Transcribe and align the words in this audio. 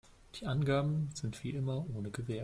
Die 0.39 0.47
Angaben 0.47 1.09
sind 1.13 1.43
wie 1.43 1.51
immer 1.51 1.85
ohne 1.95 2.09
Gewähr. 2.09 2.39